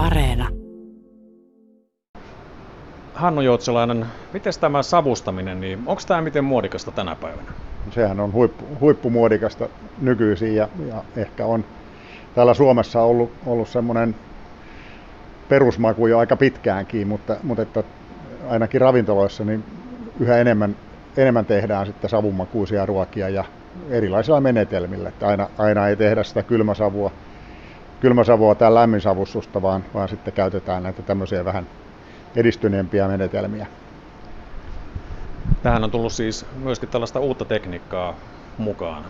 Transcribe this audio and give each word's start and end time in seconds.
Areena. 0.00 0.48
Hannu 3.14 3.40
Joutselainen, 3.40 4.06
miten 4.32 4.52
tämä 4.60 4.82
savustaminen, 4.82 5.60
niin 5.60 5.78
onko 5.86 6.02
tämä 6.06 6.20
miten 6.20 6.44
muodikasta 6.44 6.90
tänä 6.90 7.16
päivänä? 7.16 7.52
Sehän 7.90 8.20
on 8.20 8.32
huippu, 8.32 8.64
huippumuodikasta 8.80 9.68
nykyisin 10.00 10.56
ja, 10.56 10.68
ja 10.88 11.04
ehkä 11.16 11.46
on 11.46 11.64
täällä 12.34 12.54
Suomessa 12.54 13.02
ollut, 13.02 13.32
ollut 13.46 13.68
semmoinen 13.68 14.16
perusmaku 15.48 16.06
jo 16.06 16.18
aika 16.18 16.36
pitkäänkin, 16.36 17.08
mutta, 17.08 17.36
mutta 17.42 17.62
että 17.62 17.82
ainakin 18.48 18.80
ravintoloissa 18.80 19.44
niin 19.44 19.64
yhä 20.20 20.36
enemmän, 20.36 20.76
enemmän 21.16 21.46
tehdään 21.46 21.86
sitten 21.86 22.10
savumakuisia 22.10 22.86
ruokia 22.86 23.28
ja 23.28 23.44
erilaisilla 23.90 24.40
menetelmillä. 24.40 25.08
Että 25.08 25.26
aina, 25.26 25.48
aina 25.58 25.88
ei 25.88 25.96
tehdä 25.96 26.22
sitä 26.22 26.42
kylmäsavua, 26.42 27.12
kylmäsavua 28.00 28.54
tai 28.54 28.74
lämminsavustusta, 28.74 29.62
vaan, 29.62 29.84
vaan 29.94 30.08
sitten 30.08 30.34
käytetään 30.34 30.82
näitä 30.82 31.02
tämmöisiä 31.02 31.44
vähän 31.44 31.66
edistyneempiä 32.36 33.08
menetelmiä. 33.08 33.66
Tähän 35.62 35.84
on 35.84 35.90
tullut 35.90 36.12
siis 36.12 36.46
myöskin 36.62 36.88
tällaista 36.88 37.20
uutta 37.20 37.44
tekniikkaa 37.44 38.14
mukaan. 38.58 39.04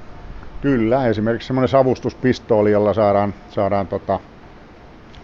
Kyllä, 0.60 1.06
esimerkiksi 1.06 1.46
semmoinen 1.46 1.68
savustuspistooli, 1.68 2.72
jolla 2.72 2.94
saadaan, 2.94 3.34
saadaan 3.50 3.86
tota, 3.86 4.20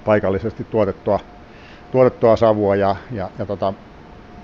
paikallisesti 0.05 0.65
tuotettua, 0.65 1.21
tuotettua 1.93 2.37
savua 2.37 2.77
ja, 2.77 2.97
ja, 3.11 3.31
ja 3.39 3.47
tota, 3.47 3.73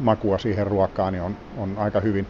makua 0.00 0.38
siihen 0.38 0.66
ruokaan, 0.66 1.12
niin 1.12 1.22
on, 1.22 1.36
on 1.58 1.74
aika 1.78 2.00
hyvin, 2.00 2.26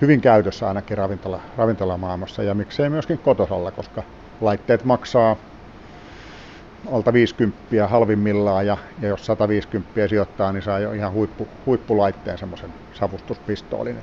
hyvin 0.00 0.20
käytössä 0.20 0.68
ainakin 0.68 0.98
ravintola, 0.98 1.40
ravintolamaailmassa 1.56 2.42
ja 2.42 2.54
miksei 2.54 2.90
myöskin 2.90 3.18
kotosalla, 3.18 3.70
koska 3.70 4.02
laitteet 4.40 4.84
maksaa 4.84 5.36
alta 6.92 7.12
50 7.12 7.86
halvimmillaan 7.88 8.66
ja, 8.66 8.76
ja 9.00 9.08
jos 9.08 9.26
150 9.26 10.08
sijoittaa, 10.08 10.52
niin 10.52 10.62
saa 10.62 10.78
jo 10.78 10.92
ihan 10.92 11.12
huippu, 11.12 11.48
huippulaitteen 11.66 12.38
semmoisen 12.38 12.74
savustuspistoolin. 12.92 13.96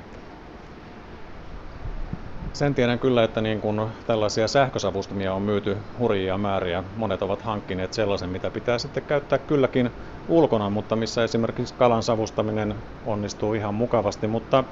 Sen 2.52 2.74
tiedän 2.74 2.98
kyllä, 2.98 3.24
että 3.24 3.40
niin 3.40 3.60
kun 3.60 3.88
tällaisia 4.06 4.48
sähkösavustamia 4.48 5.34
on 5.34 5.42
myyty 5.42 5.76
hurjia 5.98 6.38
määriä. 6.38 6.84
Monet 6.96 7.22
ovat 7.22 7.42
hankkineet 7.42 7.92
sellaisen, 7.92 8.30
mitä 8.30 8.50
pitää 8.50 8.78
sitten 8.78 9.02
käyttää 9.02 9.38
kylläkin 9.38 9.90
ulkona, 10.28 10.70
mutta 10.70 10.96
missä 10.96 11.24
esimerkiksi 11.24 11.74
kalan 11.74 12.02
savustaminen 12.02 12.74
onnistuu 13.06 13.54
ihan 13.54 13.74
mukavasti. 13.74 14.26
Mutta 14.26 14.64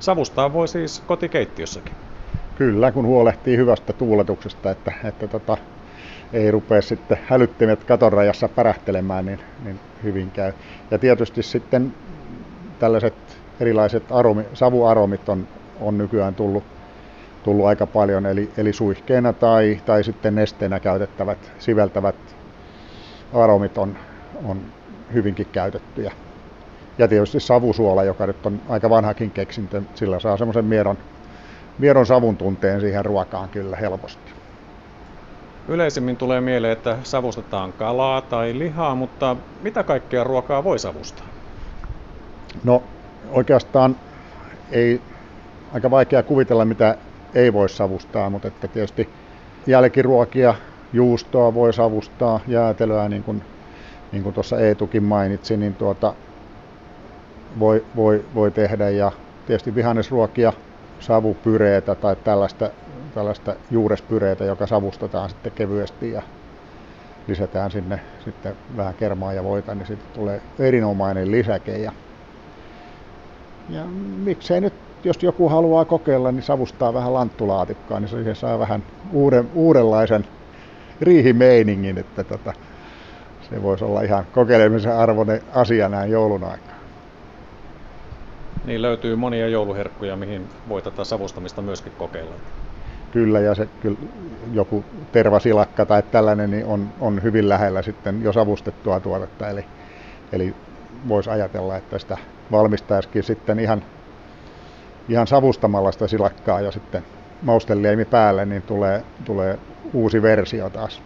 savustaa 0.00 0.52
voi 0.52 0.68
siis 0.68 1.02
kotikeittiössäkin. 1.06 1.94
Kyllä, 2.58 2.92
kun 2.92 3.06
huolehtii 3.06 3.56
hyvästä 3.56 3.92
tuuletuksesta, 3.92 4.70
että, 4.70 4.92
että 5.04 5.28
tota, 5.28 5.56
ei 6.32 6.50
rupea 6.50 6.82
sitten 6.82 7.18
hälyttimet 7.26 7.84
katon 7.84 8.12
rajassa 8.12 8.48
pärähtelemään, 8.48 9.26
niin, 9.26 9.40
niin 9.64 9.80
hyvin 10.02 10.30
käy. 10.30 10.52
Ja 10.90 10.98
tietysti 10.98 11.42
sitten 11.42 11.94
tällaiset 12.78 13.14
erilaiset 13.60 14.12
aromi, 14.12 14.44
savuaromit 14.54 15.28
on, 15.28 15.48
on 15.80 15.98
nykyään 15.98 16.34
tullut, 16.34 16.64
tullut 17.42 17.66
aika 17.66 17.86
paljon, 17.86 18.26
eli, 18.26 18.50
eli 18.56 18.72
suihkeena 18.72 19.32
tai, 19.32 19.80
tai 19.86 20.04
sitten 20.04 20.34
nesteenä 20.34 20.80
käytettävät, 20.80 21.52
siveltävät 21.58 22.16
aromit 23.32 23.78
on, 23.78 23.96
on 24.44 24.60
hyvinkin 25.12 25.46
käytettyjä. 25.52 26.12
Ja 26.98 27.08
tietysti 27.08 27.40
savusuola, 27.40 28.04
joka 28.04 28.26
nyt 28.26 28.46
on 28.46 28.60
aika 28.68 28.90
vanhakin 28.90 29.30
keksintö, 29.30 29.82
sillä 29.94 30.20
saa 30.20 30.36
semmoisen 30.36 30.64
mieron, 30.64 30.98
mieron 31.78 32.06
savun 32.06 32.36
tunteen 32.36 32.80
siihen 32.80 33.04
ruokaan 33.04 33.48
kyllä 33.48 33.76
helposti. 33.76 34.33
Yleisimmin 35.68 36.16
tulee 36.16 36.40
mieleen, 36.40 36.72
että 36.72 36.98
savustetaan 37.02 37.72
kalaa 37.72 38.22
tai 38.22 38.58
lihaa, 38.58 38.94
mutta 38.94 39.36
mitä 39.62 39.82
kaikkea 39.82 40.24
ruokaa 40.24 40.64
voi 40.64 40.78
savustaa? 40.78 41.26
No 42.64 42.82
oikeastaan 43.30 43.96
ei 44.70 45.00
aika 45.72 45.90
vaikea 45.90 46.22
kuvitella, 46.22 46.64
mitä 46.64 46.98
ei 47.34 47.52
voi 47.52 47.68
savustaa, 47.68 48.30
mutta 48.30 48.48
että 48.48 48.68
tietysti 48.68 49.08
jälkiruokia, 49.66 50.54
juustoa 50.92 51.54
voi 51.54 51.72
savustaa, 51.72 52.40
jäätelöä, 52.46 53.08
niin 53.08 53.22
kuin, 53.22 53.44
niin 54.12 54.22
kuin 54.22 54.34
tuossa 54.34 54.60
Eetukin 54.60 55.02
mainitsi, 55.02 55.56
niin 55.56 55.74
tuota, 55.74 56.14
voi, 57.58 57.84
voi, 57.96 58.24
voi 58.34 58.50
tehdä 58.50 58.90
ja 58.90 59.12
tietysti 59.46 59.74
vihannesruokia, 59.74 60.52
savupyreitä 61.00 61.94
tai 61.94 62.16
tällaista 62.16 62.70
tällaista 63.14 63.54
juurespyreitä, 63.70 64.44
joka 64.44 64.66
savustetaan 64.66 65.30
sitten 65.30 65.52
kevyesti 65.52 66.12
ja 66.12 66.22
lisätään 67.28 67.70
sinne 67.70 68.00
sitten 68.24 68.56
vähän 68.76 68.94
kermaa 68.94 69.32
ja 69.32 69.44
voita, 69.44 69.74
niin 69.74 69.86
sitten 69.86 70.08
tulee 70.14 70.40
erinomainen 70.58 71.30
lisäke. 71.30 71.78
Ja, 71.78 71.92
ja 73.68 73.84
miksei 74.24 74.60
nyt, 74.60 74.74
jos 75.04 75.22
joku 75.22 75.48
haluaa 75.48 75.84
kokeilla, 75.84 76.32
niin 76.32 76.42
savustaa 76.42 76.94
vähän 76.94 77.14
lanttulaatikkoa, 77.14 78.00
niin 78.00 78.08
se 78.08 78.34
saa 78.34 78.58
vähän 78.58 78.82
uuden, 79.12 79.50
uudenlaisen 79.54 80.24
riihimeiningin, 81.00 81.98
että 81.98 82.24
tota, 82.24 82.52
se 83.50 83.62
voisi 83.62 83.84
olla 83.84 84.02
ihan 84.02 84.26
kokeilemisen 84.32 84.96
arvoinen 84.96 85.42
asia 85.54 85.88
näin 85.88 86.10
joulun 86.10 86.44
aikaan. 86.44 86.78
Niin 88.64 88.82
löytyy 88.82 89.16
monia 89.16 89.48
jouluherkkuja, 89.48 90.16
mihin 90.16 90.48
voi 90.68 90.82
tätä 90.82 91.04
savustamista 91.04 91.62
myöskin 91.62 91.92
kokeilla 91.98 92.34
kyllä 93.14 93.40
ja 93.40 93.54
se 93.54 93.68
kyllä 93.80 93.98
joku 94.52 94.84
tervasilakka 95.12 95.86
tai 95.86 96.02
tällainen 96.02 96.50
niin 96.50 96.66
on, 96.66 96.88
on 97.00 97.22
hyvin 97.22 97.48
lähellä 97.48 97.82
sitten 97.82 98.22
jo 98.22 98.32
savustettua 98.32 99.00
tuotetta. 99.00 99.48
Eli, 99.48 99.64
eli 100.32 100.54
voisi 101.08 101.30
ajatella, 101.30 101.76
että 101.76 101.98
sitä 101.98 102.18
valmistaisikin 102.50 103.22
sitten 103.22 103.58
ihan, 103.58 103.84
ihan 105.08 105.26
savustamalla 105.26 105.92
sitä 105.92 106.08
silakkaa 106.08 106.60
ja 106.60 106.70
sitten 106.70 107.02
mausteliemi 107.42 108.04
päälle, 108.04 108.44
niin 108.44 108.62
tulee, 108.62 109.04
tulee 109.24 109.58
uusi 109.92 110.22
versio 110.22 110.70
taas. 110.70 111.02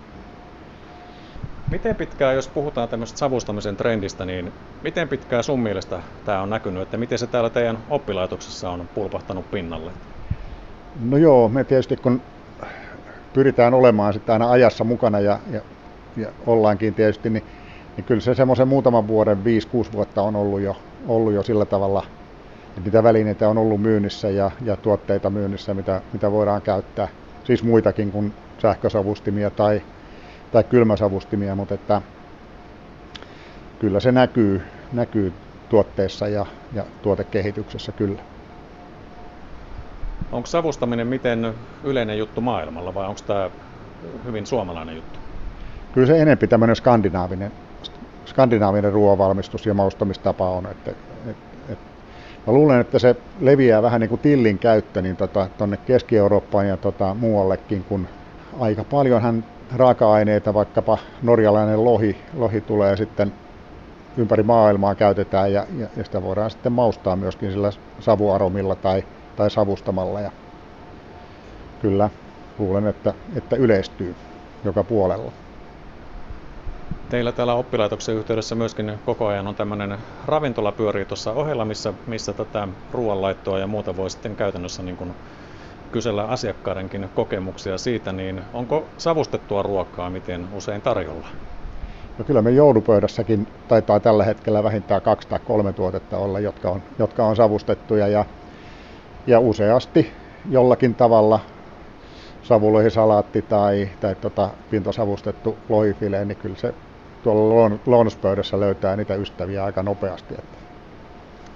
Miten 1.71 1.97
pitkään, 1.97 2.35
jos 2.35 2.49
puhutaan 2.49 2.89
tämmöisestä 2.89 3.19
savustamisen 3.19 3.77
trendistä, 3.77 4.25
niin 4.25 4.53
miten 4.83 5.09
pitkään 5.09 5.45
sun 5.45 5.61
mielestä 5.61 6.03
tämä 6.25 6.43
on 6.43 6.51
näkynyt, 6.51 6.83
että 6.83 6.97
miten 6.97 7.19
se 7.19 7.27
täällä 7.27 7.51
teidän 7.51 7.79
oppilaitoksessa 7.91 8.71
on 8.71 8.89
pulpahtanut 8.95 9.51
pinnalle? 9.51 9.93
No 11.01 11.17
joo, 11.17 11.49
me 11.49 11.65
tietysti 11.65 11.97
kun 11.97 12.23
pyritään 13.33 13.75
olemaan 13.75 14.13
sitten 14.13 14.33
aina 14.33 14.51
ajassa 14.51 14.85
mukana 14.85 15.21
ja, 15.21 15.39
ja, 15.51 15.61
ja 16.17 16.29
ollaankin 16.47 16.95
tietysti, 16.95 17.31
niin, 17.31 17.45
niin 17.97 18.05
kyllä 18.05 18.21
se 18.21 18.35
semmoisen 18.35 18.69
muutaman 18.69 19.09
vuoden, 19.09 19.39
5-6 19.89 19.93
vuotta 19.93 20.23
on 20.23 20.37
ollut 20.37 20.61
jo, 20.61 20.77
ollut 21.07 21.33
jo 21.33 21.43
sillä 21.43 21.65
tavalla, 21.65 22.07
että 22.69 22.81
niitä 22.81 23.03
välineitä 23.03 23.49
on 23.49 23.59
ollut 23.59 23.83
myynnissä 23.83 24.31
ja, 24.31 24.51
ja 24.65 24.77
tuotteita 24.77 25.31
myynnissä, 25.31 25.75
mitä, 25.75 26.03
mitä 26.13 26.33
voidaan 26.33 26.63
käyttää. 26.63 27.09
Siis 27.45 27.63
muitakin 27.63 28.13
kuin 28.13 28.35
sähkösavustimia 28.59 29.51
tai, 29.51 29.83
tai 30.53 30.65
kylmäsavustimia, 30.65 31.55
mutta 31.55 31.75
että 31.75 32.03
kyllä 33.79 34.01
se 34.01 34.13
näkyy, 34.13 34.63
näkyy 34.93 35.33
tuotteessa 35.69 36.29
ja, 36.29 36.47
ja 36.73 36.85
tuotekehityksessä 37.03 37.93
kyllä. 37.93 38.38
Onko 40.33 40.47
savustaminen 40.47 41.07
miten 41.07 41.55
yleinen 41.85 42.19
juttu 42.19 42.41
maailmalla 42.41 42.95
vai 42.95 43.07
onko 43.07 43.21
tämä 43.27 43.51
hyvin 44.25 44.47
suomalainen 44.47 44.97
juttu? 44.97 45.19
Kyllä 45.93 46.07
se 46.07 46.23
enempi 46.23 46.47
tämmöinen 46.47 46.77
skandinaavinen, 46.77 47.53
skandinaavinen 48.27 48.93
ruoanvalmistus 48.93 49.67
ja 49.67 49.75
maustamistapa 49.75 50.51
on. 50.51 50.67
Että, 50.67 50.91
et, 51.31 51.37
et, 51.69 51.79
mä 52.47 52.53
luulen, 52.53 52.81
että 52.81 52.99
se 52.99 53.17
leviää 53.41 53.83
vähän 53.83 54.01
niin 54.01 54.09
kuin 54.09 54.21
tillin 54.21 54.59
käyttö 54.59 55.03
niin 55.03 55.17
tota, 55.17 55.49
Keski-Eurooppaan 55.87 56.69
ja 56.69 56.77
tota, 56.77 57.15
muuallekin, 57.15 57.85
kun 57.85 58.09
aika 58.61 58.85
paljonhan 58.85 59.45
raaka-aineita, 59.77 60.55
vaikkapa 60.55 60.99
norjalainen 61.23 61.85
lohi, 61.85 62.17
lohi 62.37 62.61
tulee 62.61 62.97
sitten 62.97 63.33
ympäri 64.17 64.43
maailmaa 64.43 64.95
käytetään 64.95 65.53
ja, 65.53 65.67
ja, 65.79 65.87
ja 65.97 66.05
sitä 66.05 66.23
voidaan 66.23 66.51
sitten 66.51 66.73
maustaa 66.73 67.17
myöskin 67.17 67.53
sillä 67.53 67.71
savuaromilla 68.01 68.75
tai 68.75 69.05
tai 69.39 69.51
savustamalla. 69.51 70.21
Ja 70.21 70.31
kyllä 71.79 72.11
luulen, 72.59 72.87
että, 72.87 73.15
että 73.37 73.57
yleistyy 73.57 74.17
joka 74.65 74.85
puolella. 74.85 75.33
Teillä 77.09 77.33
täällä 77.33 77.55
oppilaitoksen 77.55 78.15
yhteydessä 78.15 78.55
myöskin 78.55 78.99
koko 79.05 79.27
ajan 79.27 79.47
on 79.47 79.55
tämmöinen 79.55 79.99
ravintola 80.27 80.73
pyörii 80.73 81.05
tuossa 81.05 81.33
ohella, 81.33 81.65
missä, 81.65 81.93
missä 82.07 82.33
tätä 82.33 82.69
ruoanlaittoa 82.93 83.59
ja 83.59 83.67
muuta 83.67 83.97
voi 83.97 84.11
sitten 84.11 84.37
käytännössä 84.37 84.83
niin 84.83 84.97
kuin 84.97 85.15
kysellä 85.93 86.25
asiakkaidenkin 86.25 87.09
kokemuksia 87.15 87.79
siitä, 87.79 88.13
niin 88.13 88.43
onko 88.53 88.85
savustettua 88.97 89.63
ruokaa 89.63 90.11
miten 90.11 90.49
usein 90.53 90.83
tarjolla? 90.83 91.27
No 92.19 92.25
kyllä 92.25 92.43
me 92.43 92.51
joulupöydässäkin 92.51 93.47
taitaa 93.69 94.01
tällä 94.01 94.25
hetkellä 94.25 94.65
vähintään 94.65 95.03
kaksi 95.03 95.29
tai 95.29 95.39
kolme 95.45 95.73
tuotetta 95.73 96.19
olla, 96.19 96.41
jotka 96.41 96.71
on, 96.71 96.83
jotka 96.99 97.25
on 97.25 97.37
savustettuja 97.37 98.09
ja 98.09 98.25
ja 99.29 99.41
useasti 99.41 100.13
jollakin 100.51 100.95
tavalla 100.95 101.41
savulohisalaatti 102.43 103.43
tai, 103.43 103.89
tai 104.01 104.15
tota, 104.15 104.51
pintosavustettu 104.71 105.59
lohifile, 105.69 106.25
niin 106.25 106.39
kyllä 106.39 106.57
se 106.57 106.75
tuolla 107.23 107.79
lounaspöydässä 107.87 108.61
löytää 108.61 108.97
niitä 108.97 109.15
ystäviä 109.15 109.65
aika 109.65 109.83
nopeasti. 109.83 110.35
Että 110.35 110.59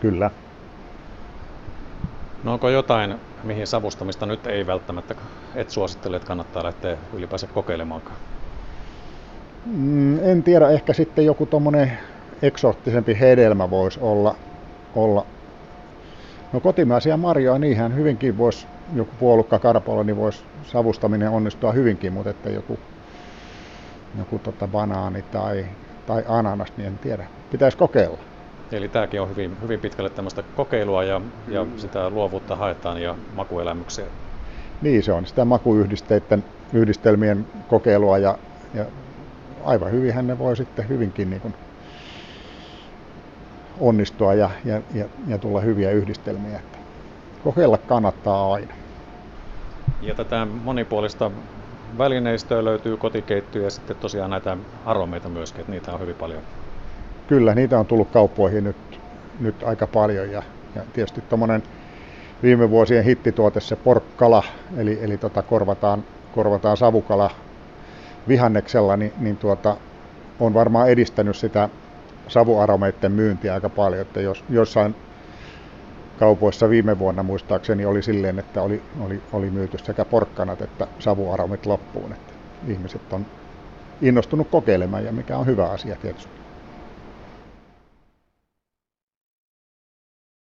kyllä. 0.01 0.31
No 2.45 2.53
onko 2.53 2.69
jotain, 2.69 3.17
mihin 3.45 3.67
savustamista 3.67 4.27
nyt 4.27 4.47
ei 4.47 4.67
välttämättä 4.67 5.15
et 5.55 5.71
suosittele, 5.71 6.17
että 6.17 6.27
kannattaa 6.27 6.65
lähteä 6.65 6.97
ylipäänsä 7.13 7.47
kokeilemaankaan? 7.47 8.17
Mm, 9.67 10.19
en 10.25 10.43
tiedä, 10.43 10.71
ehkä 10.71 10.93
sitten 10.93 11.25
joku 11.25 11.47
tuommoinen 11.47 11.93
eksoottisempi 12.43 13.21
hedelmä 13.21 13.71
voisi 13.71 14.01
olla, 14.03 14.35
olla. 14.95 15.27
No 16.53 16.61
kotimaisia 16.61 17.17
marjoja, 17.17 17.59
niinhän 17.59 17.97
hyvinkin 17.97 18.39
voisi, 18.39 18.67
joku 18.95 19.13
puolukka 19.19 19.59
karpolla, 19.59 20.05
niin 20.05 20.17
voisi 20.17 20.45
savustaminen 20.63 21.31
onnistua 21.31 21.73
hyvinkin, 21.73 22.13
mutta 22.13 22.31
että 22.31 22.51
joku, 22.51 22.79
joku 24.19 24.39
tota 24.39 24.69
banaani 24.69 25.23
tai, 25.23 25.67
tai 26.07 26.25
ananas, 26.29 26.73
niin 26.77 26.87
en 26.87 26.99
tiedä. 26.99 27.27
Pitäisi 27.51 27.79
kokeilla. 27.79 28.19
Eli 28.73 28.89
tämäkin 28.89 29.21
on 29.21 29.31
hyvin, 29.31 29.57
hyvin 29.63 29.81
pitkälle 29.81 30.11
tämmöistä 30.11 30.43
kokeilua 30.57 31.05
ja, 31.05 31.21
ja 31.49 31.67
sitä 31.77 32.11
luovuutta 32.11 32.57
haetaan 32.57 33.03
ja 33.03 33.15
makuelämyksiä. 33.35 34.05
Niin, 34.83 35.03
se 35.03 35.13
on 35.13 35.27
sitä 35.27 35.45
makuyhdisteiden 35.45 36.45
yhdistelmien 36.73 37.47
kokeilua 37.69 38.19
ja, 38.19 38.39
ja 38.75 38.85
aivan 39.65 39.93
hyvinhän 39.93 40.27
ne 40.27 40.39
voi 40.39 40.57
sitten 40.57 40.89
hyvinkin 40.89 41.31
niin 41.31 41.41
kuin 41.41 41.55
onnistua 43.81 44.35
ja, 44.35 44.51
ja, 44.65 44.83
ja, 44.95 45.05
ja 45.27 45.39
tulla 45.39 45.61
hyviä 45.61 45.91
yhdistelmiä. 45.91 46.61
Kokeilla 47.45 47.79
kannattaa 47.79 48.53
aina. 48.53 48.75
Ja 50.01 50.15
tätä 50.15 50.45
monipuolista 50.45 51.31
välineistöä 51.99 52.65
löytyy 52.65 52.97
kotikeittyjä 52.97 53.65
ja 53.65 53.71
sitten 53.71 53.97
tosiaan 53.97 54.31
näitä 54.31 54.57
aromeita 54.85 55.29
myöskin, 55.29 55.61
että 55.61 55.73
niitä 55.73 55.93
on 55.93 56.01
hyvin 56.01 56.15
paljon. 56.15 56.43
Kyllä, 57.27 57.55
niitä 57.55 57.79
on 57.79 57.87
tullut 57.87 58.11
kauppoihin 58.11 58.65
nyt, 58.65 59.01
nyt 59.41 59.63
aika 59.63 59.87
paljon 59.87 60.31
ja, 60.31 60.43
ja 60.75 60.83
tietysti 60.93 61.21
tuommoinen 61.21 61.63
viime 62.43 62.71
vuosien 62.71 63.05
hittituote 63.05 63.61
se 63.61 63.77
porkkala, 63.77 64.43
eli, 64.77 64.99
eli 65.03 65.19
tota 65.19 65.43
korvataan, 65.43 66.05
korvataan 66.35 66.77
savukala 66.77 67.31
vihanneksella, 68.29 68.97
niin, 68.97 69.13
niin 69.19 69.37
tuota, 69.37 69.77
on 70.41 70.55
varmaan 70.55 70.91
edistänyt 70.91 71.37
sitä 71.37 71.69
savuaromeiden 72.29 73.13
myyntiä 73.13 73.55
aika 73.55 73.71
paljon, 73.71 74.03
että 74.03 74.21
jos 74.21 74.45
jossain 74.49 74.97
kaupoissa 76.17 76.69
viime 76.71 76.99
vuonna 76.99 77.23
muistaakseni 77.23 77.85
oli 77.85 78.03
silleen, 78.03 78.39
että 78.39 78.63
oli, 78.63 78.85
oli, 78.99 79.23
oli 79.33 79.51
myyty 79.51 79.79
sekä 79.79 80.05
porkkanat 80.05 80.63
että 80.63 80.87
savuaromit 80.99 81.67
loppuun, 81.67 82.13
että 82.13 82.35
ihmiset 82.67 83.13
on 83.13 83.27
innostunut 84.01 84.51
kokeilemaan 84.51 85.05
ja 85.05 85.13
mikä 85.13 85.39
on 85.39 85.47
hyvä 85.47 85.67
asia 85.67 85.97
tietysti. 85.97 86.43